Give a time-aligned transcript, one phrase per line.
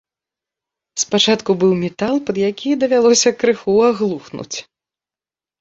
[1.01, 4.57] Спачатку быў метал, пад які давялося крыху аглухнуць.